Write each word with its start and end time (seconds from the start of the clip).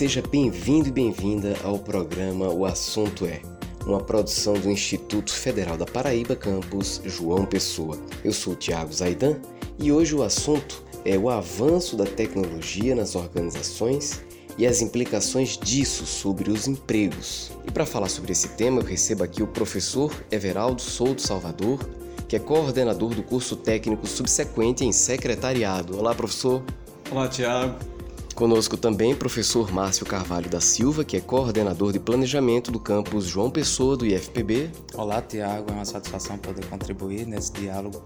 Seja 0.00 0.22
bem-vindo 0.22 0.88
e 0.88 0.90
bem-vinda 0.90 1.54
ao 1.62 1.78
programa 1.78 2.48
O 2.48 2.64
Assunto 2.64 3.26
É, 3.26 3.42
uma 3.84 4.00
produção 4.00 4.54
do 4.54 4.70
Instituto 4.70 5.30
Federal 5.30 5.76
da 5.76 5.84
Paraíba, 5.84 6.34
campus 6.34 7.02
João 7.04 7.44
Pessoa. 7.44 7.98
Eu 8.24 8.32
sou 8.32 8.54
o 8.54 8.56
Tiago 8.56 8.94
Zaidan 8.94 9.38
e 9.78 9.92
hoje 9.92 10.14
o 10.14 10.22
assunto 10.22 10.82
é 11.04 11.18
o 11.18 11.28
avanço 11.28 11.98
da 11.98 12.06
tecnologia 12.06 12.94
nas 12.94 13.14
organizações 13.14 14.22
e 14.56 14.66
as 14.66 14.80
implicações 14.80 15.58
disso 15.58 16.06
sobre 16.06 16.50
os 16.50 16.66
empregos. 16.66 17.52
E 17.68 17.70
para 17.70 17.84
falar 17.84 18.08
sobre 18.08 18.32
esse 18.32 18.48
tema, 18.48 18.80
eu 18.80 18.86
recebo 18.86 19.22
aqui 19.22 19.42
o 19.42 19.46
professor 19.46 20.10
Everaldo 20.32 20.80
Souto 20.80 21.20
Salvador, 21.20 21.78
que 22.26 22.36
é 22.36 22.38
coordenador 22.38 23.14
do 23.14 23.22
curso 23.22 23.54
técnico 23.54 24.06
subsequente 24.06 24.82
em 24.82 24.92
secretariado. 24.92 25.98
Olá, 25.98 26.14
professor. 26.14 26.62
Olá, 27.10 27.28
Tiago. 27.28 27.99
Conosco 28.40 28.74
também 28.74 29.14
professor 29.14 29.70
Márcio 29.70 30.06
Carvalho 30.06 30.48
da 30.48 30.62
Silva, 30.62 31.04
que 31.04 31.14
é 31.14 31.20
coordenador 31.20 31.92
de 31.92 32.00
planejamento 32.00 32.72
do 32.72 32.80
campus 32.80 33.26
João 33.26 33.50
Pessoa 33.50 33.98
do 33.98 34.06
IFPB. 34.06 34.70
Olá, 34.94 35.20
Tiago. 35.20 35.70
É 35.70 35.74
uma 35.74 35.84
satisfação 35.84 36.38
poder 36.38 36.64
contribuir 36.64 37.26
nesse 37.26 37.52
diálogo. 37.52 38.02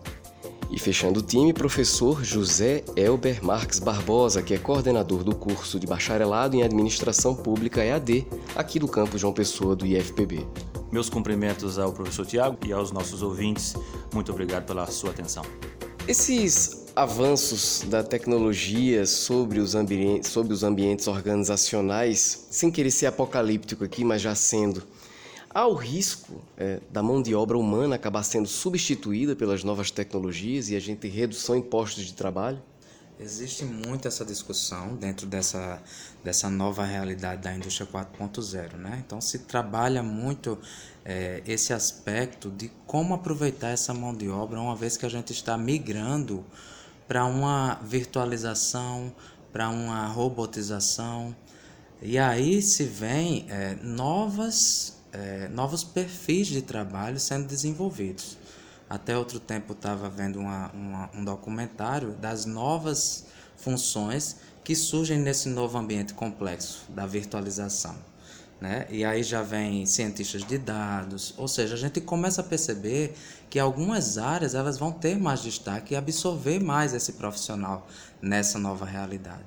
E 0.68 0.76
fechando 0.76 1.20
o 1.20 1.22
time, 1.22 1.52
professor 1.52 2.24
José 2.24 2.82
Elber 2.96 3.44
Marques 3.44 3.78
Barbosa, 3.78 4.42
que 4.42 4.52
é 4.52 4.58
coordenador 4.58 5.22
do 5.22 5.36
curso 5.36 5.78
de 5.78 5.86
bacharelado 5.86 6.56
em 6.56 6.64
Administração 6.64 7.36
Pública 7.36 7.84
EAD, 7.84 8.26
aqui 8.56 8.80
do 8.80 8.88
campus 8.88 9.20
João 9.20 9.32
Pessoa 9.32 9.76
do 9.76 9.86
IFPB. 9.86 10.44
Meus 10.90 11.08
cumprimentos 11.08 11.78
ao 11.78 11.92
professor 11.92 12.26
Tiago 12.26 12.58
e 12.66 12.72
aos 12.72 12.90
nossos 12.90 13.22
ouvintes. 13.22 13.76
Muito 14.12 14.32
obrigado 14.32 14.66
pela 14.66 14.84
sua 14.88 15.10
atenção. 15.10 15.44
Esses 16.08 16.83
avanços 16.96 17.82
da 17.88 18.04
tecnologia 18.04 19.04
sobre 19.04 19.58
os, 19.58 19.74
ambientes, 19.74 20.30
sobre 20.30 20.52
os 20.52 20.62
ambientes 20.62 21.08
organizacionais, 21.08 22.46
sem 22.50 22.70
querer 22.70 22.90
ser 22.90 23.06
apocalíptico 23.06 23.82
aqui, 23.84 24.04
mas 24.04 24.22
já 24.22 24.34
sendo, 24.34 24.82
há 25.50 25.66
o 25.66 25.74
risco 25.74 26.40
é, 26.56 26.80
da 26.90 27.02
mão 27.02 27.20
de 27.20 27.34
obra 27.34 27.58
humana 27.58 27.96
acabar 27.96 28.22
sendo 28.22 28.46
substituída 28.46 29.34
pelas 29.34 29.64
novas 29.64 29.90
tecnologias 29.90 30.70
e 30.70 30.76
a 30.76 30.80
gente 30.80 30.98
ter 30.98 31.08
redução 31.08 31.56
em 31.56 31.62
postos 31.62 32.04
de 32.04 32.14
trabalho? 32.14 32.62
Existe 33.18 33.64
muito 33.64 34.08
essa 34.08 34.24
discussão 34.24 34.96
dentro 34.96 35.26
dessa, 35.26 35.80
dessa 36.22 36.50
nova 36.50 36.84
realidade 36.84 37.42
da 37.42 37.54
indústria 37.54 37.86
4.0, 37.86 38.74
né? 38.76 39.02
Então 39.06 39.20
se 39.20 39.40
trabalha 39.40 40.02
muito 40.02 40.58
é, 41.04 41.40
esse 41.46 41.72
aspecto 41.72 42.50
de 42.50 42.70
como 42.86 43.14
aproveitar 43.14 43.68
essa 43.68 43.94
mão 43.94 44.12
de 44.12 44.28
obra 44.28 44.60
uma 44.60 44.74
vez 44.74 44.96
que 44.96 45.06
a 45.06 45.08
gente 45.08 45.32
está 45.32 45.56
migrando 45.56 46.44
para 47.06 47.24
uma 47.24 47.80
virtualização, 47.82 49.12
para 49.52 49.68
uma 49.68 50.06
robotização 50.06 51.34
e 52.06 52.18
aí 52.18 52.60
se 52.60 52.84
vem 52.84 53.46
é, 53.48 53.76
novas, 53.82 54.98
é, 55.10 55.48
novos 55.48 55.82
perfis 55.82 56.48
de 56.48 56.60
trabalho 56.60 57.18
sendo 57.18 57.46
desenvolvidos. 57.46 58.36
Até 58.90 59.16
outro 59.16 59.40
tempo 59.40 59.72
estava 59.72 60.10
vendo 60.10 60.38
uma, 60.38 60.70
uma, 60.72 61.10
um 61.14 61.24
documentário 61.24 62.12
das 62.12 62.44
novas 62.44 63.24
funções 63.56 64.36
que 64.62 64.74
surgem 64.76 65.18
nesse 65.18 65.48
novo 65.48 65.78
ambiente 65.78 66.12
complexo 66.12 66.84
da 66.90 67.06
virtualização. 67.06 67.96
Né? 68.64 68.86
E 68.88 69.04
aí 69.04 69.22
já 69.22 69.42
vem 69.42 69.84
cientistas 69.84 70.42
de 70.42 70.56
dados, 70.56 71.34
ou 71.36 71.46
seja, 71.46 71.74
a 71.74 71.76
gente 71.76 72.00
começa 72.00 72.40
a 72.40 72.44
perceber 72.44 73.14
que 73.50 73.58
algumas 73.58 74.16
áreas 74.16 74.54
elas 74.54 74.78
vão 74.78 74.90
ter 74.90 75.18
mais 75.18 75.42
destaque 75.42 75.92
e 75.92 75.96
absorver 75.98 76.58
mais 76.60 76.94
esse 76.94 77.12
profissional 77.12 77.86
nessa 78.22 78.58
nova 78.58 78.86
realidade. 78.86 79.44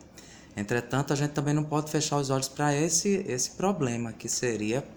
Entretanto, 0.56 1.14
a 1.14 1.16
gente 1.16 1.32
também 1.32 1.52
não 1.52 1.64
pode 1.64 1.90
fechar 1.90 2.18
os 2.18 2.30
olhos 2.30 2.48
para 2.48 2.76
esse, 2.76 3.26
esse 3.28 3.50
problema, 3.52 4.14
que 4.14 4.30
seria 4.30 4.88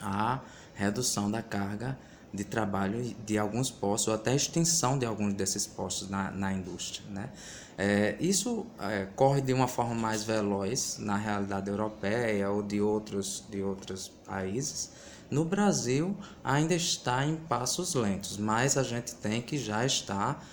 a 0.00 0.38
redução 0.74 1.28
da 1.28 1.42
carga 1.42 1.98
de 2.32 2.44
trabalho 2.44 3.14
de 3.26 3.36
alguns 3.36 3.70
postos, 3.70 4.08
ou 4.08 4.14
até 4.14 4.34
extensão 4.34 4.98
de 4.98 5.04
alguns 5.04 5.34
desses 5.34 5.66
postos 5.66 6.08
na, 6.08 6.30
na 6.30 6.52
indústria. 6.52 7.04
Né? 7.10 7.28
É, 7.76 8.16
isso 8.20 8.66
é, 8.78 9.06
corre 9.16 9.40
de 9.40 9.52
uma 9.52 9.68
forma 9.68 9.94
mais 9.94 10.24
veloz 10.24 10.98
na 10.98 11.16
realidade 11.16 11.68
europeia 11.68 12.50
ou 12.50 12.62
de 12.62 12.80
outros, 12.80 13.44
de 13.50 13.62
outros 13.62 14.08
países. 14.26 14.90
No 15.30 15.44
Brasil, 15.44 16.14
ainda 16.44 16.74
está 16.74 17.24
em 17.24 17.36
passos 17.36 17.94
lentos, 17.94 18.36
mas 18.36 18.76
a 18.76 18.82
gente 18.82 19.14
tem 19.14 19.40
que 19.40 19.56
já 19.56 19.84
estar, 19.84 20.46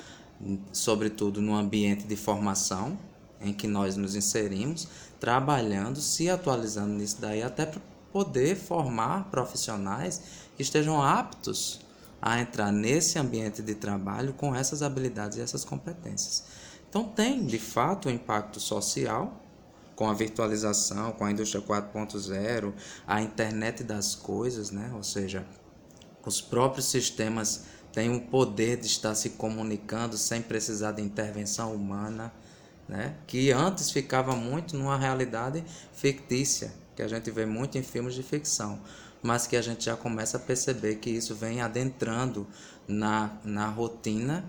sobretudo 0.71 1.41
no 1.41 1.53
ambiente 1.53 2.05
de 2.05 2.15
formação 2.15 2.97
em 3.41 3.53
que 3.53 3.67
nós 3.67 3.95
nos 3.95 4.15
inserimos, 4.15 4.87
trabalhando, 5.19 5.99
se 5.99 6.29
atualizando 6.29 6.93
nisso 6.93 7.17
daí, 7.19 7.43
até 7.43 7.65
para 7.65 7.81
poder 8.11 8.55
formar 8.55 9.29
profissionais 9.29 10.21
estejam 10.59 11.01
aptos 11.01 11.79
a 12.21 12.39
entrar 12.39 12.71
nesse 12.71 13.17
ambiente 13.17 13.61
de 13.61 13.75
trabalho 13.75 14.33
com 14.33 14.53
essas 14.53 14.83
habilidades 14.83 15.37
e 15.37 15.41
essas 15.41 15.63
competências. 15.63 16.43
Então 16.89 17.03
tem, 17.05 17.45
de 17.45 17.57
fato, 17.57 18.09
um 18.09 18.11
impacto 18.11 18.59
social 18.59 19.41
com 19.95 20.09
a 20.09 20.13
virtualização, 20.13 21.11
com 21.11 21.25
a 21.25 21.31
indústria 21.31 21.61
4.0, 21.61 22.73
a 23.05 23.21
internet 23.21 23.83
das 23.83 24.15
coisas, 24.15 24.71
né? 24.71 24.91
Ou 24.95 25.03
seja, 25.03 25.45
os 26.25 26.41
próprios 26.41 26.85
sistemas 26.87 27.65
têm 27.91 28.15
o 28.15 28.21
poder 28.21 28.77
de 28.77 28.85
estar 28.85 29.15
se 29.15 29.31
comunicando 29.31 30.17
sem 30.17 30.41
precisar 30.41 30.93
de 30.93 31.01
intervenção 31.01 31.73
humana, 31.73 32.33
né? 32.87 33.15
Que 33.27 33.51
antes 33.51 33.91
ficava 33.91 34.35
muito 34.35 34.77
numa 34.77 34.97
realidade 34.97 35.63
fictícia, 35.93 36.73
que 36.95 37.01
a 37.01 37.07
gente 37.07 37.29
vê 37.29 37.45
muito 37.45 37.77
em 37.77 37.83
filmes 37.83 38.15
de 38.15 38.23
ficção, 38.23 38.79
mas 39.21 39.47
que 39.47 39.55
a 39.55 39.61
gente 39.61 39.85
já 39.85 39.95
começa 39.95 40.37
a 40.37 40.39
perceber 40.39 40.95
que 40.95 41.09
isso 41.09 41.35
vem 41.35 41.61
adentrando 41.61 42.47
na, 42.87 43.31
na 43.43 43.67
rotina 43.67 44.43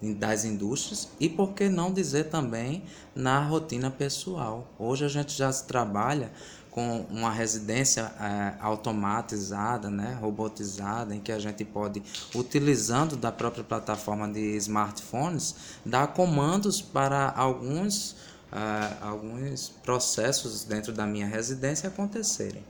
das 0.00 0.44
indústrias 0.44 1.08
e 1.20 1.28
por 1.28 1.52
que 1.52 1.68
não 1.68 1.92
dizer 1.92 2.24
também 2.24 2.82
na 3.14 3.40
rotina 3.40 3.90
pessoal. 3.90 4.66
Hoje 4.78 5.04
a 5.04 5.08
gente 5.08 5.32
já 5.32 5.52
se 5.52 5.64
trabalha 5.64 6.32
com 6.72 7.06
uma 7.10 7.30
residência 7.30 8.12
é, 8.18 8.54
automatizada, 8.58 9.90
né, 9.90 10.16
robotizada, 10.20 11.14
em 11.14 11.20
que 11.20 11.30
a 11.30 11.38
gente 11.38 11.64
pode, 11.64 12.02
utilizando 12.34 13.14
da 13.14 13.30
própria 13.30 13.62
plataforma 13.62 14.26
de 14.26 14.56
smartphones, 14.56 15.54
dar 15.84 16.08
comandos 16.08 16.80
para 16.80 17.30
alguns 17.36 18.16
uh, 18.52 19.04
alguns 19.04 19.70
processos 19.82 20.64
dentro 20.64 20.92
da 20.92 21.06
minha 21.06 21.26
residência 21.26 21.88
acontecerem. 21.88 22.64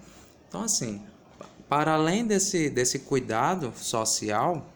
Então, 0.49 0.63
assim, 0.63 1.03
para 1.73 1.95
além 1.95 2.27
desse, 2.27 2.69
desse 2.69 2.99
cuidado 2.99 3.73
social, 3.75 4.67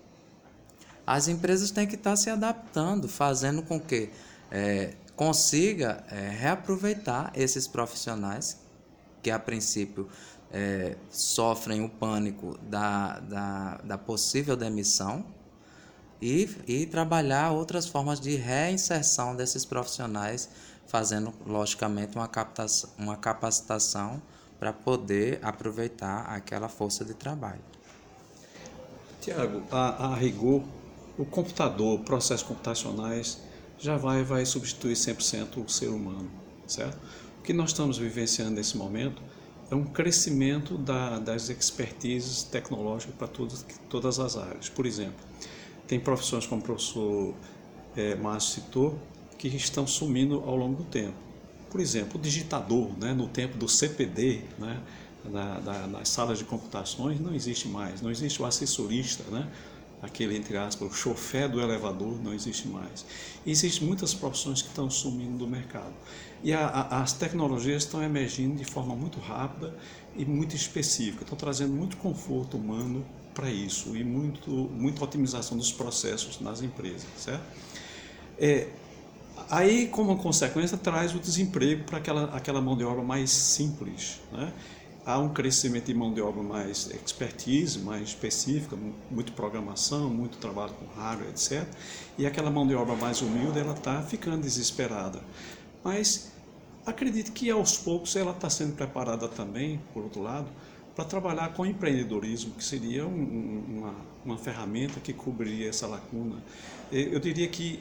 as 1.06 1.28
empresas 1.28 1.70
têm 1.70 1.86
que 1.86 1.94
estar 1.94 2.16
se 2.16 2.30
adaptando, 2.30 3.06
fazendo 3.06 3.62
com 3.62 3.78
que 3.78 4.08
é, 4.50 4.94
consiga 5.14 6.02
é, 6.10 6.30
reaproveitar 6.30 7.30
esses 7.34 7.66
profissionais 7.66 8.58
que 9.22 9.30
a 9.30 9.38
princípio 9.38 10.08
é, 10.50 10.96
sofrem 11.10 11.84
o 11.84 11.88
pânico 11.90 12.56
da, 12.62 13.20
da, 13.20 13.74
da 13.84 13.98
possível 13.98 14.56
demissão 14.56 15.22
e, 16.18 16.48
e 16.66 16.86
trabalhar 16.86 17.50
outras 17.50 17.86
formas 17.86 18.18
de 18.18 18.36
reinserção 18.36 19.36
desses 19.36 19.66
profissionais 19.66 20.48
fazendo 20.86 21.34
logicamente 21.44 22.16
uma 22.16 22.26
captação, 22.26 22.88
uma 22.96 23.19
capacitação 23.19 24.22
para 24.58 24.73
poder 24.73 25.38
aproveitar 25.43 26.23
aquela 26.26 26.69
força 26.69 27.05
de 27.05 27.14
trabalho. 27.14 27.61
Tiago, 29.20 29.62
a, 29.70 30.12
a 30.12 30.14
rigor, 30.14 30.62
o 31.19 31.25
computador, 31.25 32.00
processos 32.00 32.47
computacionais 32.47 33.41
já 33.79 33.97
vai 33.97 34.23
vai 34.23 34.47
substituir 34.47 34.94
100% 34.94 35.64
o 35.64 35.69
ser 35.69 35.88
humano, 35.88 36.31
certo? 36.67 36.99
O 37.38 37.43
que 37.43 37.53
nós 37.53 37.70
estamos 37.70 37.99
vivenciando 37.99 38.53
nesse 38.53 38.76
momento 38.76 39.23
é 39.70 39.75
um 39.75 39.85
crescimento 39.85 40.79
da, 40.79 41.19
das 41.19 41.49
expertises 41.49 42.43
tecnológicas 42.44 43.14
para 43.17 43.29
todas, 43.29 43.67
todas 43.91 44.19
as 44.19 44.37
áreas. 44.37 44.69
Por 44.69 44.87
exemplo, 44.87 45.25
tem 45.87 45.99
profissões 45.99 46.47
como 46.47 46.61
o 46.61 46.64
professor 46.64 47.35
é, 47.97 48.14
Márcio 48.14 48.62
citou, 48.62 48.99
que 49.38 49.49
estão 49.49 49.87
sumindo 49.87 50.43
ao 50.47 50.56
longo 50.56 50.82
do 50.82 50.85
tempo. 50.85 51.25
Por 51.76 51.82
exemplo, 51.82 52.19
o 52.19 52.23
digitador, 52.23 52.88
né, 52.99 53.12
no 53.12 53.28
tempo 53.28 53.58
do 53.58 53.69
CPD, 53.69 54.40
né, 54.58 54.81
na, 55.26 55.61
na, 55.61 55.87
nas 55.87 56.08
salas 56.08 56.38
de 56.38 56.44
computações, 56.44 57.20
não 57.20 57.34
existe 57.34 57.69
mais. 57.69 58.00
Não 58.00 58.11
existe 58.11 58.40
o 58.40 58.46
assessorista, 58.46 59.23
né, 59.25 59.46
aquele, 60.00 60.38
entre 60.38 60.56
aspas, 60.56 60.90
o 60.90 60.94
chofé 60.94 61.46
do 61.46 61.61
elevador, 61.61 62.19
não 62.23 62.32
existe 62.32 62.67
mais. 62.67 63.05
Existem 63.46 63.87
muitas 63.87 64.14
profissões 64.14 64.62
que 64.62 64.69
estão 64.69 64.88
sumindo 64.88 65.37
do 65.37 65.46
mercado. 65.46 65.93
E 66.43 66.50
a, 66.55 66.67
a, 66.67 67.02
as 67.02 67.12
tecnologias 67.12 67.82
estão 67.82 68.02
emergindo 68.02 68.56
de 68.56 68.64
forma 68.64 68.96
muito 68.96 69.20
rápida 69.20 69.76
e 70.17 70.25
muito 70.25 70.56
específica, 70.56 71.25
estão 71.25 71.37
trazendo 71.37 71.75
muito 71.75 71.99
conforto 71.99 72.56
humano 72.56 73.05
para 73.34 73.50
isso 73.50 73.94
e 73.94 74.02
muito, 74.02 74.50
muita 74.50 75.05
otimização 75.05 75.58
dos 75.58 75.73
processos 75.73 76.40
nas 76.40 76.62
empresas, 76.62 77.06
certo? 77.19 77.44
É, 78.38 78.67
Aí, 79.50 79.87
como 79.88 80.17
consequência, 80.17 80.77
traz 80.77 81.15
o 81.15 81.19
desemprego 81.19 81.85
para 81.85 81.99
aquela, 81.99 82.25
aquela 82.37 82.61
mão 82.61 82.77
de 82.77 82.85
obra 82.85 83.03
mais 83.03 83.31
simples. 83.31 84.21
Né? 84.33 84.53
Há 85.05 85.19
um 85.19 85.29
crescimento 85.29 85.87
de 85.87 85.94
mão 85.94 86.12
de 86.12 86.21
obra 86.21 86.43
mais 86.43 86.91
expertise, 86.91 87.79
mais 87.79 88.09
específica, 88.09 88.77
muito 89.11 89.33
programação, 89.33 90.11
muito 90.11 90.38
trabalho 90.38 90.73
com 90.75 91.00
hardware, 91.00 91.31
etc. 91.31 91.65
E 92.19 92.27
aquela 92.27 92.50
mão 92.50 92.67
de 92.67 92.75
obra 92.75 92.97
mais 92.97 93.23
humilde, 93.23 93.59
ela 93.59 93.75
está 93.75 94.03
ficando 94.03 94.43
desesperada. 94.43 95.21
Mas 95.85 96.33
acredito 96.85 97.31
que 97.33 97.49
aos 97.50 97.77
poucos 97.77 98.17
ela 98.17 98.33
está 98.33 98.50
sendo 98.50 98.75
preparada 98.75 99.29
também, 99.29 99.81
por 99.94 100.03
outro 100.03 100.23
lado, 100.23 100.49
para 100.97 101.05
trabalhar 101.05 101.53
com 101.53 101.65
empreendedorismo, 101.65 102.55
que 102.55 102.65
seria 102.65 103.06
um, 103.06 103.62
uma, 103.69 103.94
uma 104.25 104.38
ferramenta 104.38 104.99
que 104.99 105.12
cobriria 105.12 105.69
essa 105.69 105.87
lacuna. 105.87 106.43
Eu 106.91 107.21
diria 107.21 107.47
que 107.47 107.81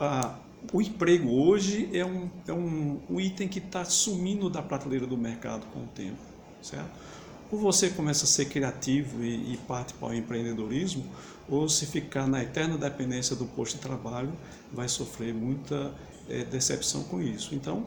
a, 0.00 0.36
o 0.72 0.80
emprego 0.80 1.30
hoje 1.30 1.88
é 1.92 2.04
um, 2.04 2.30
é 2.46 2.52
um, 2.52 3.00
um 3.08 3.20
item 3.20 3.48
que 3.48 3.58
está 3.58 3.84
sumindo 3.84 4.48
da 4.48 4.62
prateleira 4.62 5.06
do 5.06 5.16
mercado 5.16 5.66
com 5.72 5.80
o 5.80 5.86
tempo, 5.88 6.18
certo? 6.60 6.90
Ou 7.50 7.58
você 7.58 7.90
começa 7.90 8.24
a 8.24 8.26
ser 8.26 8.46
criativo 8.46 9.22
e, 9.22 9.54
e 9.54 9.56
parte 9.68 9.92
para 9.94 10.08
o 10.08 10.14
empreendedorismo, 10.14 11.04
ou 11.48 11.68
se 11.68 11.84
ficar 11.86 12.26
na 12.26 12.42
eterna 12.42 12.78
dependência 12.78 13.36
do 13.36 13.44
posto 13.44 13.76
de 13.76 13.82
trabalho, 13.82 14.32
vai 14.72 14.88
sofrer 14.88 15.34
muita 15.34 15.92
é, 16.28 16.44
decepção 16.44 17.02
com 17.04 17.20
isso. 17.20 17.54
Então, 17.54 17.84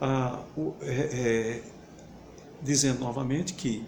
ah, 0.00 0.40
o, 0.56 0.74
é, 0.82 0.92
é, 0.92 1.62
dizendo 2.62 3.00
novamente 3.00 3.54
que 3.54 3.84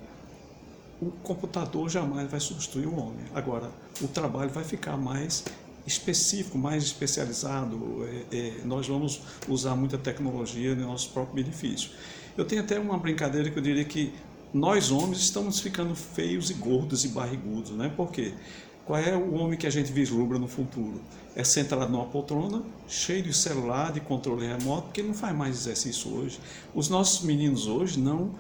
o 1.01 1.11
computador 1.23 1.89
jamais 1.89 2.31
vai 2.31 2.41
substituir 2.41 2.87
o 2.87 2.97
homem. 2.97 3.25
Agora, 3.35 3.71
o 4.01 4.09
trabalho 4.09 4.51
vai 4.51 4.65
ficar 4.65 4.97
mais 4.97 5.45
específico, 5.87 6.59
mais 6.59 6.85
especializado. 6.85 8.07
É, 8.31 8.37
é, 8.37 8.53
nós 8.65 8.87
vamos 8.87 9.21
usar 9.49 9.75
muita 9.75 9.99
tecnologia 9.99 10.75
no 10.75 10.87
nosso 10.87 11.11
próprio 11.11 11.43
benefício. 11.43 11.91
Eu 12.37 12.45
tenho 12.45 12.63
até 12.63 12.79
uma 12.79 12.99
brincadeira 12.99 13.51
que 13.51 13.59
eu 13.59 13.63
diria 13.63 13.85
que 13.85 14.13
nós 14.53 14.91
homens 14.91 15.19
estamos 15.19 15.61
ficando 15.61 15.95
feios 15.95 16.51
e 16.51 16.55
gordos 16.55 17.05
e 17.05 17.09
barrigudos, 17.09 17.73
né? 17.73 17.93
Por 17.95 18.11
quê? 18.11 18.35
Qual 18.85 18.99
é 18.99 19.17
o 19.17 19.35
homem 19.35 19.57
que 19.57 19.67
a 19.67 19.71
gente 19.71 19.93
vislumbra 19.93 20.39
no 20.39 20.49
futuro? 20.49 21.01
É 21.37 21.45
sentado 21.45 21.91
numa 21.91 22.05
poltrona, 22.07 22.63
cheio 22.89 23.23
de 23.23 23.33
celular, 23.33 23.93
de 23.93 24.01
controle 24.01 24.47
remoto, 24.47 24.83
porque 24.83 25.01
ele 25.01 25.09
não 25.09 25.15
faz 25.15 25.35
mais 25.35 25.57
exercício 25.57 26.13
hoje. 26.13 26.41
Os 26.75 26.89
nossos 26.89 27.23
meninos 27.25 27.67
hoje 27.67 27.99
não 27.99 28.35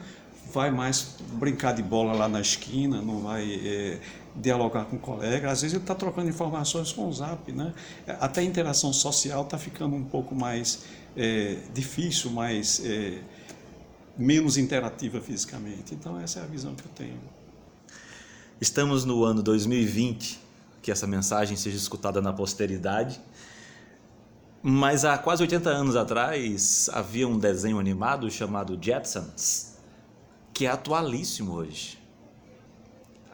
vai 0.53 0.71
mais 0.71 1.17
brincar 1.35 1.73
de 1.73 1.83
bola 1.83 2.13
lá 2.13 2.29
na 2.29 2.41
esquina, 2.41 3.01
não 3.01 3.21
vai 3.21 3.55
é, 3.65 4.01
dialogar 4.37 4.87
com 4.87 4.97
o 4.97 4.99
colega. 4.99 5.51
Às 5.51 5.63
vezes 5.63 5.75
ele 5.75 5.83
está 5.83 5.95
trocando 5.95 6.29
informações 6.29 6.93
com 6.93 7.09
o 7.09 7.13
Zap, 7.13 7.51
né? 7.53 7.75
Até 8.21 8.41
a 8.41 8.45
interação 8.45 8.93
social 8.93 9.43
está 9.43 9.59
ficando 9.59 9.95
um 9.95 10.05
pouco 10.05 10.35
mais 10.35 10.85
é, 11.17 11.59
difícil, 11.73 12.31
mais 12.31 12.81
é, 12.85 13.19
menos 14.17 14.57
interativa 14.57 15.21
fisicamente. 15.21 15.95
Então 15.95 16.19
essa 16.19 16.41
é 16.41 16.43
a 16.43 16.47
visão 16.47 16.75
que 16.75 16.85
eu 16.85 16.91
tenho. 16.95 17.21
Estamos 18.61 19.05
no 19.05 19.25
ano 19.25 19.43
2020, 19.43 20.41
que 20.81 20.91
essa 20.91 21.07
mensagem 21.07 21.57
seja 21.57 21.77
escutada 21.77 22.21
na 22.21 22.33
posteridade. 22.33 23.21
Mas 24.63 25.05
há 25.05 25.19
quase 25.19 25.43
80 25.43 25.69
anos 25.69 25.97
atrás 25.97 26.89
havia 26.93 27.27
um 27.27 27.37
desenho 27.37 27.81
animado 27.81 28.31
chamado 28.31 28.79
Jetsons, 28.81 29.73
que 30.55 30.67
é 30.67 30.71
atualíssimo 30.71 31.53
hoje. 31.53 32.02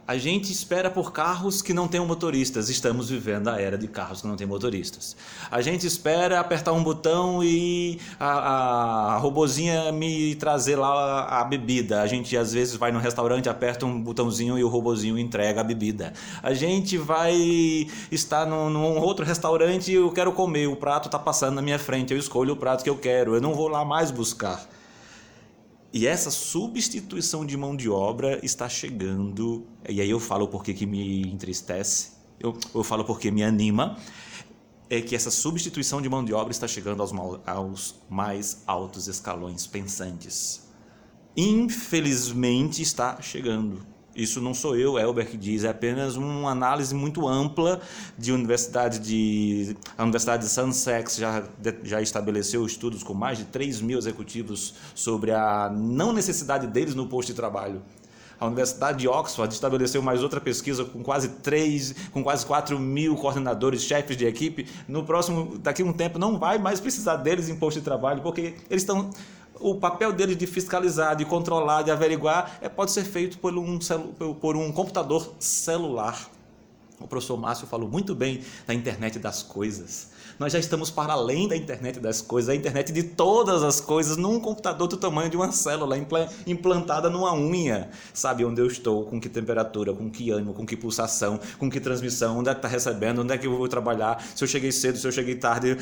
A 0.08 0.16
gente 0.16 0.50
espera 0.50 0.88
por 0.88 1.12
carros 1.12 1.60
que 1.60 1.74
não 1.74 1.86
tenham 1.86 2.06
motoristas. 2.06 2.70
Estamos 2.70 3.10
vivendo 3.10 3.48
a 3.48 3.60
era 3.60 3.76
de 3.76 3.86
carros 3.86 4.22
que 4.22 4.26
não 4.26 4.36
têm 4.36 4.46
motoristas. 4.46 5.14
A 5.50 5.60
gente 5.60 5.86
espera 5.86 6.40
apertar 6.40 6.72
um 6.72 6.82
botão 6.82 7.44
e 7.44 8.00
a, 8.18 9.16
a, 9.16 9.18
robozinha 9.18 9.92
me 9.92 10.34
trazer 10.36 10.76
lá 10.76 10.88
a, 10.88 11.42
a 11.42 11.44
bebida. 11.44 12.00
A 12.00 12.06
gente 12.06 12.34
às 12.38 12.54
vezes 12.54 12.74
vai 12.74 12.90
no 12.90 12.98
restaurante, 12.98 13.50
aperta 13.50 13.84
um 13.84 14.00
botãozinho 14.00 14.58
e 14.58 14.64
o 14.64 14.68
robozinho 14.68 15.18
entrega 15.18 15.60
a 15.60 15.64
bebida. 15.64 16.14
A 16.42 16.54
gente 16.54 16.96
vai 16.96 17.36
estar 18.10 18.46
num, 18.46 18.70
num 18.70 18.96
outro 19.00 19.26
restaurante 19.26 19.92
e 19.92 19.96
eu 19.96 20.10
quero 20.10 20.32
comer. 20.32 20.68
O 20.68 20.76
prato 20.76 21.08
está 21.08 21.18
passando 21.18 21.56
na 21.56 21.60
minha 21.60 21.78
frente. 21.78 22.14
Eu 22.14 22.18
escolho 22.18 22.54
o 22.54 22.56
prato 22.56 22.82
que 22.82 22.88
eu 22.88 22.96
quero. 22.96 23.34
Eu 23.34 23.42
não 23.42 23.52
vou 23.54 23.68
lá 23.68 23.84
mais 23.84 24.10
buscar. 24.10 24.66
E 25.92 26.06
essa 26.06 26.30
substituição 26.30 27.46
de 27.46 27.56
mão 27.56 27.74
de 27.74 27.88
obra 27.88 28.38
está 28.44 28.68
chegando, 28.68 29.66
e 29.88 30.00
aí 30.00 30.10
eu 30.10 30.20
falo 30.20 30.46
porque 30.48 30.74
que 30.74 30.84
me 30.84 31.22
entristece, 31.22 32.10
eu, 32.38 32.58
eu 32.74 32.84
falo 32.84 33.04
porque 33.04 33.30
me 33.30 33.42
anima, 33.42 33.96
é 34.90 35.00
que 35.00 35.16
essa 35.16 35.30
substituição 35.30 36.00
de 36.00 36.08
mão 36.08 36.24
de 36.24 36.32
obra 36.32 36.50
está 36.50 36.68
chegando 36.68 37.00
aos, 37.00 37.12
aos 37.46 37.94
mais 38.08 38.62
altos 38.66 39.08
escalões 39.08 39.66
pensantes. 39.66 40.68
Infelizmente 41.36 42.82
está 42.82 43.20
chegando. 43.22 43.86
Isso 44.18 44.40
não 44.40 44.52
sou 44.52 44.74
eu, 44.74 44.98
Elber, 44.98 45.30
que 45.30 45.36
diz, 45.36 45.62
é 45.62 45.68
apenas 45.68 46.16
uma 46.16 46.50
análise 46.50 46.92
muito 46.92 47.28
ampla 47.28 47.80
de 48.18 48.32
universidade 48.32 48.98
de... 48.98 49.76
A 49.96 50.02
Universidade 50.02 50.42
de 50.42 50.50
Sussex 50.50 51.14
já, 51.16 51.44
já 51.84 52.02
estabeleceu 52.02 52.66
estudos 52.66 53.04
com 53.04 53.14
mais 53.14 53.38
de 53.38 53.44
3 53.44 53.80
mil 53.80 53.96
executivos 53.96 54.74
sobre 54.92 55.30
a 55.30 55.70
não 55.72 56.12
necessidade 56.12 56.66
deles 56.66 56.96
no 56.96 57.06
posto 57.06 57.28
de 57.28 57.34
trabalho. 57.34 57.80
A 58.40 58.46
Universidade 58.46 58.98
de 58.98 59.06
Oxford 59.06 59.54
estabeleceu 59.54 60.02
mais 60.02 60.20
outra 60.20 60.40
pesquisa 60.40 60.84
com 60.84 61.00
quase 61.00 61.28
3, 61.28 61.94
com 62.10 62.20
quase 62.20 62.44
4 62.44 62.76
mil 62.76 63.14
coordenadores, 63.14 63.82
chefes 63.82 64.16
de 64.16 64.26
equipe. 64.26 64.66
No 64.88 65.04
próximo, 65.04 65.58
daqui 65.58 65.82
a 65.82 65.84
um 65.84 65.92
tempo, 65.92 66.18
não 66.18 66.40
vai 66.40 66.58
mais 66.58 66.80
precisar 66.80 67.16
deles 67.16 67.48
em 67.48 67.54
posto 67.54 67.78
de 67.78 67.84
trabalho, 67.84 68.20
porque 68.20 68.54
eles 68.68 68.82
estão 68.82 69.10
o 69.60 69.74
papel 69.74 70.12
deles 70.12 70.36
de 70.36 70.46
fiscalizar, 70.46 71.16
de 71.16 71.24
controlar, 71.24 71.82
de 71.82 71.90
averiguar, 71.90 72.58
é, 72.60 72.68
pode 72.68 72.90
ser 72.90 73.04
feito 73.04 73.38
por 73.38 73.56
um, 73.56 73.78
por 74.40 74.56
um 74.56 74.72
computador 74.72 75.34
celular. 75.38 76.30
O 77.00 77.06
professor 77.06 77.36
Márcio 77.36 77.66
falou 77.66 77.88
muito 77.88 78.14
bem 78.14 78.42
da 78.66 78.74
internet 78.74 79.18
das 79.20 79.42
coisas. 79.42 80.10
Nós 80.36 80.52
já 80.52 80.58
estamos 80.58 80.90
para 80.90 81.12
além 81.12 81.48
da 81.48 81.56
internet 81.56 82.00
das 82.00 82.20
coisas, 82.20 82.48
a 82.48 82.54
internet 82.54 82.92
de 82.92 83.02
todas 83.02 83.62
as 83.62 83.80
coisas, 83.80 84.16
num 84.16 84.40
computador 84.40 84.86
do 84.88 84.96
tamanho 84.96 85.30
de 85.30 85.36
uma 85.36 85.50
célula, 85.52 85.96
implantada 86.46 87.08
numa 87.08 87.34
unha. 87.34 87.90
Sabe 88.12 88.44
onde 88.44 88.60
eu 88.60 88.66
estou, 88.66 89.04
com 89.04 89.20
que 89.20 89.28
temperatura, 89.28 89.92
com 89.92 90.10
que 90.10 90.30
ânimo, 90.30 90.54
com 90.54 90.66
que 90.66 90.76
pulsação, 90.76 91.38
com 91.58 91.70
que 91.70 91.80
transmissão, 91.80 92.38
onde 92.38 92.50
é 92.50 92.52
que 92.52 92.58
está 92.58 92.68
recebendo, 92.68 93.22
onde 93.22 93.32
é 93.32 93.38
que 93.38 93.46
eu 93.46 93.56
vou 93.56 93.68
trabalhar, 93.68 94.24
se 94.34 94.42
eu 94.42 94.48
cheguei 94.48 94.72
cedo, 94.72 94.98
se 94.98 95.06
eu 95.06 95.12
cheguei 95.12 95.36
tarde. 95.36 95.76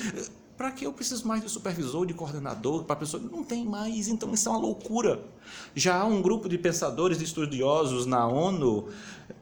Para 0.57 0.71
que 0.71 0.87
eu 0.87 0.93
preciso 0.93 1.29
mais 1.29 1.43
de 1.43 1.51
supervisor, 1.51 2.07
de 2.07 2.15
coordenador, 2.15 2.85
para 2.85 2.97
pessoa? 2.97 3.23
Não 3.31 3.45
tem 3.45 3.65
mais, 3.65 4.09
então 4.09 4.33
isso 4.33 4.49
é 4.49 4.53
uma 4.53 4.59
loucura. 4.59 5.21
Já 5.75 6.01
há 6.01 6.05
um 6.07 6.23
grupo 6.23 6.49
de 6.49 6.57
pensadores, 6.57 7.19
de 7.19 7.25
estudiosos 7.25 8.07
na 8.07 8.27
ONU, 8.27 8.89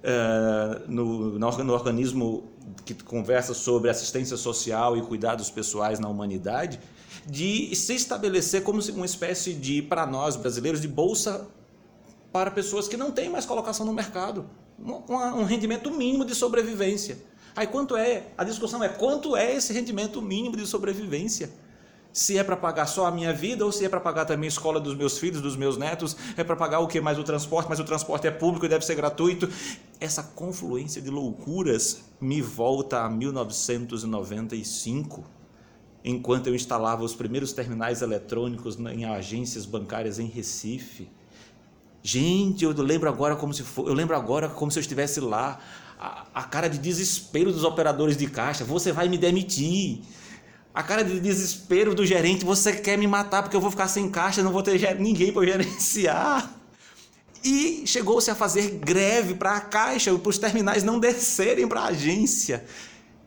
eh, 0.03 0.83
no, 0.89 1.39
no, 1.39 1.73
organismo 1.73 2.43
que 2.85 2.95
conversa 2.95 3.55
sobre 3.55 3.91
assistência 3.91 4.37
social 4.37 4.97
e 4.97 5.03
cuidados 5.03 5.51
pessoais 5.51 6.01
na 6.01 6.09
humanidade, 6.09 6.81
de 7.25 7.75
se 7.77 7.95
estabelecer 7.95 8.65
como 8.65 8.81
uma 8.81 9.07
espécie 9.07 9.55
de, 9.55 9.83
para 9.83 10.05
nós 10.07 10.35
brasileiros, 10.35 10.81
de 10.81 10.89
bolsa 10.89 11.47
para 12.33 12.51
pessoas 12.51 12.89
que 12.89 12.97
não 12.97 13.13
têm 13.13 13.31
mais 13.31 13.47
colocação 13.47 13.87
no 13.87 13.93
mercado. 13.93 14.47
um, 14.79 15.15
um 15.15 15.45
rendimento 15.45 15.93
mínimo 15.93 16.25
de 16.25 16.35
sobrevivência. 16.35 17.19
Aí 17.57 17.67
quanto 17.67 17.97
é? 17.97 18.25
A 18.37 18.43
discussão 18.43 18.83
é 18.83 18.89
quanto 18.89 19.37
é 19.37 19.55
esse 19.55 19.73
rendimento 19.73 20.21
mínimo 20.21 20.57
de 20.57 20.67
sobrevivência? 20.67 21.51
Se 22.13 22.37
é 22.39 22.45
para 22.45 22.57
pagar 22.57 22.87
só 22.87 23.07
a 23.07 23.11
minha 23.11 23.33
vida 23.33 23.65
ou 23.65 23.73
se 23.73 23.85
é 23.85 23.89
para 23.89 23.99
pagar 23.99 24.25
também 24.25 24.47
a 24.47 24.49
escola 24.49 24.81
dos 24.81 24.97
meus 24.97 25.19
filhos, 25.19 25.41
dos 25.41 25.57
meus 25.57 25.77
netos, 25.77 26.17
é 26.37 26.45
para 26.45 26.55
pagar 26.55 26.79
o 26.79 26.87
que 26.87 27.01
mais 27.01 27.19
o 27.19 27.25
transporte, 27.25 27.69
mas 27.69 27.81
o 27.81 27.85
transporte 27.85 28.27
é 28.27 28.31
público 28.31 28.67
e 28.67 28.69
deve 28.69 28.85
ser 28.85 28.95
gratuito. 28.95 29.49
Essa 29.99 30.23
confluência 30.23 31.03
de 31.03 31.11
loucuras 31.11 32.05
me 32.21 32.41
volta 32.41 33.01
a 33.01 33.11
1995, 33.11 35.25
enquanto 36.05 36.47
eu 36.47 36.55
instalava 36.55 37.03
os 37.03 37.17
primeiros 37.17 37.53
terminais 37.53 38.01
eletrônicos 38.01 38.79
em 38.79 39.05
agências 39.05 39.67
bancárias 39.67 40.21
em 40.21 40.27
Recife. 40.27 41.11
Gente, 42.01 42.65
eu 42.65 42.71
lembro 42.71 43.09
agora 43.09 43.35
como 43.35 43.53
se 43.53 43.63
for, 43.63 43.89
eu 43.89 43.95
lembro 43.95 44.15
agora 44.15 44.49
como 44.49 44.71
se 44.71 44.79
eu 44.79 44.83
estivesse 44.83 45.19
lá 45.19 45.59
a, 45.99 46.43
cara 46.43 46.69
de 46.69 46.79
desespero 46.79 47.53
dos 47.53 47.65
operadores 47.65 48.17
de 48.17 48.27
caixa, 48.27 48.65
você 48.65 48.93
vai 48.93 49.09
me 49.09 49.19
demitir. 49.19 50.01
A 50.75 50.83
cara 50.83 51.05
de 51.05 51.21
desespero 51.21 51.95
do 51.95 52.05
gerente, 52.05 52.45
você 52.45 52.73
quer 52.73 52.99
me 52.99 53.07
matar 53.07 53.43
porque 53.43 53.57
eu 53.57 53.61
vou 53.61 53.71
ficar 53.71 53.87
sem 53.87 54.11
caixa, 54.11 54.43
não 54.43 54.51
vou 54.51 54.63
ter 54.63 54.99
ninguém 54.99 55.33
para 55.33 55.47
gerenciar. 55.47 56.53
E 57.45 57.85
chegou-se 57.87 58.31
a 58.31 58.35
fazer 58.35 58.81
greve 58.83 59.35
para 59.35 59.57
a 59.57 59.61
caixa, 59.61 60.17
para 60.19 60.31
os 60.31 60.39
terminais 60.39 60.83
não 60.83 60.99
descerem 60.99 61.69
para 61.69 61.81
a 61.81 61.87
agência. 61.87 62.65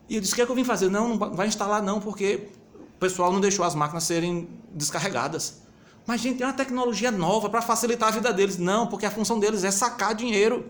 E 0.08 0.16
eu 0.16 0.20
disse: 0.20 0.32
o 0.32 0.36
que 0.36 0.42
é 0.42 0.46
que 0.46 0.50
eu 0.50 0.56
vim 0.56 0.64
fazer? 0.64 0.90
Não, 0.90 1.16
não 1.16 1.34
vai 1.34 1.46
instalar 1.46 1.82
não, 1.82 2.00
porque 2.00 2.48
o 2.74 2.98
pessoal 2.98 3.32
não 3.32 3.40
deixou 3.40 3.64
as 3.64 3.74
máquinas 3.74 4.04
serem 4.04 4.48
descarregadas. 4.74 5.62
Mas, 6.04 6.20
gente, 6.20 6.38
tem 6.38 6.46
uma 6.46 6.52
tecnologia 6.52 7.10
nova 7.10 7.48
para 7.48 7.62
facilitar 7.62 8.08
a 8.08 8.12
vida 8.12 8.32
deles. 8.32 8.58
Não, 8.58 8.86
porque 8.86 9.06
a 9.06 9.10
função 9.10 9.38
deles 9.38 9.62
é 9.62 9.70
sacar 9.70 10.14
dinheiro. 10.14 10.68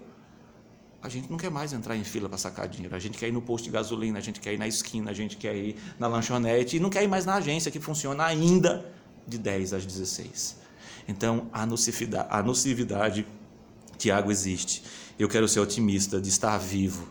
A 1.03 1.09
gente 1.09 1.31
não 1.31 1.37
quer 1.37 1.51
mais 1.51 1.73
entrar 1.73 1.97
em 1.97 2.05
fila 2.05 2.29
para 2.29 2.39
sacar 2.39 2.69
dinheiro. 2.69 2.95
A 2.95 2.99
gente 2.99 3.17
quer 3.17 3.29
ir 3.29 3.33
no 3.33 3.41
posto 3.41 3.65
de 3.65 3.71
gasolina, 3.71 4.19
a 4.19 4.23
gente 4.23 4.41
quer 4.41 4.53
ir 4.53 4.59
na 4.59 4.67
esquina, 4.67 5.11
a 5.11 5.15
gente 5.15 5.37
quer 5.37 5.55
ir 5.55 5.77
na 5.99 6.09
lanchonete 6.09 6.77
e 6.77 6.81
não 6.81 6.91
quer 6.91 7.05
ir 7.05 7.09
mais 7.09 7.25
na 7.25 7.35
agência 7.35 7.71
que 7.71 7.81
funciona 7.81 8.25
ainda 8.25 8.91
de 9.27 9.39
10 9.39 9.75
às 9.75 9.87
16. 9.87 10.57
Então, 11.07 11.49
a 11.53 11.65
nocividade, 11.65 12.29
a 12.31 12.43
nocividade 12.43 13.27
Tiago, 13.99 14.31
existe. 14.31 14.83
Eu 15.19 15.29
quero 15.29 15.49
ser 15.49 15.59
otimista 15.59 16.21
de 16.21 16.29
estar 16.29 16.57
vivo 16.57 17.09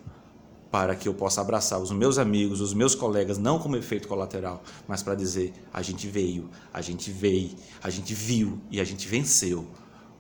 para 0.72 0.96
que 0.96 1.08
eu 1.08 1.14
possa 1.14 1.42
abraçar 1.42 1.80
os 1.80 1.92
meus 1.92 2.18
amigos, 2.18 2.62
os 2.62 2.74
meus 2.74 2.96
colegas, 2.96 3.38
não 3.38 3.60
como 3.60 3.76
efeito 3.76 4.08
colateral, 4.08 4.64
mas 4.88 5.04
para 5.04 5.14
dizer: 5.14 5.54
a 5.74 5.82
gente 5.82 6.08
veio, 6.08 6.50
a 6.74 6.82
gente 6.82 7.12
veio, 7.12 7.52
a 7.84 7.90
gente 7.90 8.14
viu 8.14 8.60
e 8.72 8.80
a 8.80 8.84
gente 8.86 9.08
venceu. 9.08 9.68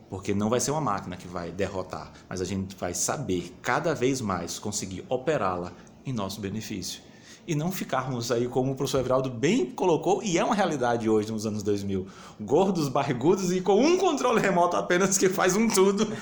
Porque 0.09 0.33
não 0.33 0.49
vai 0.49 0.59
ser 0.59 0.71
uma 0.71 0.81
máquina 0.81 1.17
que 1.17 1.27
vai 1.27 1.51
derrotar, 1.51 2.11
mas 2.29 2.41
a 2.41 2.45
gente 2.45 2.75
vai 2.75 2.93
saber 2.93 3.53
cada 3.61 3.93
vez 3.93 4.21
mais 4.21 4.57
conseguir 4.57 5.05
operá-la 5.09 5.73
em 6.05 6.13
nosso 6.13 6.39
benefício. 6.39 7.01
E 7.45 7.55
não 7.55 7.71
ficarmos 7.71 8.31
aí, 8.31 8.47
como 8.47 8.73
o 8.73 8.75
professor 8.75 8.99
Everaldo 8.99 9.29
bem 9.29 9.67
colocou, 9.71 10.21
e 10.21 10.37
é 10.37 10.43
uma 10.43 10.55
realidade 10.55 11.09
hoje 11.09 11.31
nos 11.31 11.45
anos 11.45 11.63
2000, 11.63 12.05
gordos, 12.41 12.89
barrigudos 12.89 13.51
e 13.51 13.61
com 13.61 13.81
um 13.81 13.97
controle 13.97 14.41
remoto 14.41 14.75
apenas 14.75 15.17
que 15.17 15.29
faz 15.29 15.55
um 15.55 15.67
tudo. 15.67 16.07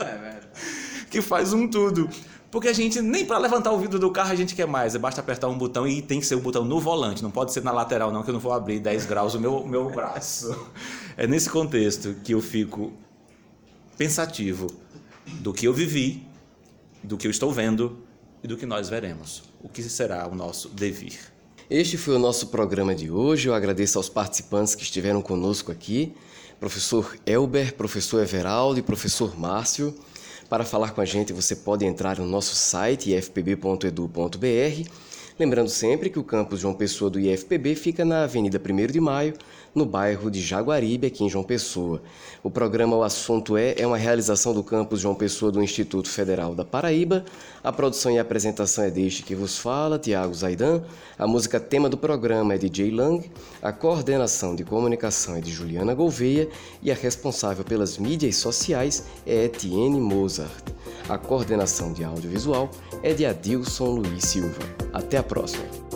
É 0.00 0.30
que 1.10 1.20
faz 1.20 1.52
um 1.52 1.66
tudo. 1.66 2.08
Porque 2.50 2.66
a 2.66 2.72
gente, 2.72 3.00
nem 3.00 3.24
para 3.24 3.38
levantar 3.38 3.70
o 3.70 3.78
vidro 3.78 3.98
do 3.98 4.10
carro 4.10 4.32
a 4.32 4.34
gente 4.34 4.56
quer 4.56 4.66
mais. 4.66 4.96
Basta 4.96 5.20
apertar 5.20 5.46
um 5.48 5.56
botão 5.56 5.86
e 5.86 6.02
tem 6.02 6.18
que 6.18 6.26
ser 6.26 6.34
o 6.34 6.40
botão 6.40 6.64
no 6.64 6.80
volante. 6.80 7.22
Não 7.22 7.30
pode 7.30 7.52
ser 7.52 7.62
na 7.62 7.70
lateral, 7.70 8.10
não, 8.12 8.24
que 8.24 8.30
eu 8.30 8.34
não 8.34 8.40
vou 8.40 8.52
abrir 8.52 8.80
10 8.80 9.06
graus 9.06 9.34
o 9.34 9.40
meu, 9.40 9.64
meu 9.66 9.88
braço. 9.90 10.68
É 11.16 11.26
nesse 11.26 11.48
contexto 11.48 12.14
que 12.24 12.32
eu 12.32 12.40
fico 12.40 12.92
pensativo 13.96 14.66
do 15.26 15.52
que 15.52 15.66
eu 15.66 15.72
vivi, 15.72 16.26
do 17.02 17.16
que 17.16 17.26
eu 17.26 17.30
estou 17.30 17.52
vendo 17.52 17.98
e 18.42 18.48
do 18.48 18.56
que 18.56 18.66
nós 18.66 18.88
veremos. 18.88 19.42
O 19.62 19.68
que 19.68 19.82
será 19.82 20.26
o 20.26 20.34
nosso 20.34 20.70
devir. 20.70 21.18
Este 21.68 21.96
foi 21.96 22.16
o 22.16 22.18
nosso 22.18 22.48
programa 22.48 22.94
de 22.94 23.10
hoje. 23.10 23.48
Eu 23.48 23.54
agradeço 23.54 23.96
aos 23.96 24.08
participantes 24.08 24.74
que 24.74 24.82
estiveram 24.82 25.22
conosco 25.22 25.70
aqui, 25.70 26.14
professor 26.58 27.16
Elber, 27.24 27.76
professor 27.76 28.20
Everaldo 28.20 28.80
e 28.80 28.82
professor 28.82 29.38
Márcio. 29.38 29.94
Para 30.50 30.64
falar 30.64 30.90
com 30.90 31.00
a 31.00 31.04
gente, 31.04 31.32
você 31.32 31.54
pode 31.54 31.84
entrar 31.84 32.18
no 32.18 32.26
nosso 32.26 32.56
site 32.56 33.14
ifpb.edu.br. 33.14 34.90
Lembrando 35.38 35.68
sempre 35.70 36.10
que 36.10 36.18
o 36.18 36.24
campus 36.24 36.58
João 36.58 36.74
Pessoa 36.74 37.08
do 37.08 37.20
IFPB 37.20 37.76
fica 37.76 38.04
na 38.04 38.24
Avenida 38.24 38.60
1 38.60 38.86
de 38.88 39.00
Maio, 39.00 39.34
no 39.74 39.86
bairro 39.86 40.30
de 40.30 40.40
Jaguaribe, 40.40 41.06
aqui 41.06 41.24
em 41.24 41.28
João 41.28 41.44
Pessoa. 41.44 42.02
O 42.42 42.50
programa 42.50 42.96
O 42.96 43.02
Assunto 43.02 43.56
É 43.56 43.74
é 43.78 43.86
uma 43.86 43.96
realização 43.96 44.52
do 44.52 44.62
campus 44.62 45.00
João 45.00 45.14
Pessoa 45.14 45.52
do 45.52 45.62
Instituto 45.62 46.08
Federal 46.08 46.54
da 46.54 46.64
Paraíba. 46.64 47.24
A 47.62 47.72
produção 47.72 48.10
e 48.10 48.18
apresentação 48.18 48.84
é 48.84 48.90
deste 48.90 49.22
que 49.22 49.34
vos 49.34 49.58
fala, 49.58 49.98
Tiago 49.98 50.34
Zaidan. 50.34 50.82
A 51.18 51.26
música 51.26 51.60
tema 51.60 51.88
do 51.88 51.96
programa 51.96 52.54
é 52.54 52.58
de 52.58 52.70
Jay 52.74 52.90
Lang. 52.90 53.30
A 53.62 53.72
coordenação 53.72 54.54
de 54.56 54.64
comunicação 54.64 55.36
é 55.36 55.40
de 55.40 55.50
Juliana 55.50 55.94
Gouveia 55.94 56.48
e 56.82 56.90
a 56.90 56.94
responsável 56.94 57.64
pelas 57.64 57.98
mídias 57.98 58.36
sociais 58.36 59.04
é 59.26 59.44
Etienne 59.44 60.00
Mozart. 60.00 60.64
A 61.08 61.18
coordenação 61.18 61.92
de 61.92 62.04
audiovisual 62.04 62.70
é 63.02 63.12
de 63.12 63.26
Adilson 63.26 63.86
Luiz 63.86 64.24
Silva. 64.24 64.62
Até 64.92 65.18
a 65.18 65.22
próxima! 65.22 65.89